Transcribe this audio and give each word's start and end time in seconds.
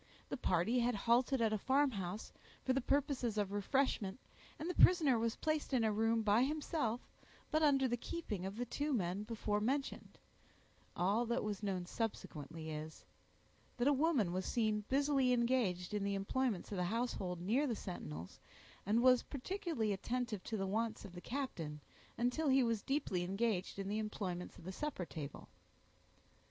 The 0.29 0.37
party 0.37 0.79
had 0.79 0.95
halted 0.95 1.41
at 1.43 1.53
a 1.53 1.59
farmhouse 1.59 2.33
for 2.65 2.73
the 2.73 2.81
purposes 2.81 3.37
of 3.37 3.51
refreshment, 3.51 4.17
and 4.57 4.67
the 4.67 4.73
prisoner 4.81 5.19
was 5.19 5.35
placed 5.35 5.75
in 5.75 5.83
a 5.83 5.91
room 5.91 6.23
by 6.23 6.41
himself, 6.41 7.01
but 7.51 7.61
under 7.61 7.87
the 7.87 7.97
keeping 7.97 8.43
of 8.43 8.57
the 8.57 8.65
two 8.65 8.93
men 8.93 9.21
before 9.21 9.61
mentioned; 9.61 10.17
all 10.95 11.27
that 11.27 11.43
was 11.43 11.61
known 11.61 11.85
subsequently 11.85 12.71
is, 12.71 13.05
that 13.77 13.87
a 13.87 13.93
woman 13.93 14.33
was 14.33 14.43
seen 14.47 14.85
busily 14.89 15.33
engaged 15.33 15.93
in 15.93 16.03
the 16.03 16.15
employments 16.15 16.71
of 16.71 16.77
the 16.79 16.85
household 16.85 17.39
near 17.39 17.67
the 17.67 17.75
sentinels, 17.75 18.39
and 18.87 19.03
was 19.03 19.21
particularly 19.21 19.93
attentive 19.93 20.43
to 20.45 20.57
the 20.57 20.65
wants 20.65 21.05
of 21.05 21.13
the 21.13 21.21
captain, 21.21 21.79
until 22.17 22.47
he 22.49 22.63
was 22.63 22.81
deeply 22.81 23.21
engaged 23.23 23.77
in 23.77 23.87
the 23.87 23.99
employments 23.99 24.57
of 24.57 24.63
the 24.63 24.71
supper 24.71 25.05
table. 25.05 25.47